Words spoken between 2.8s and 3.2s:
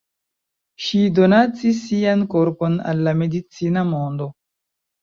al la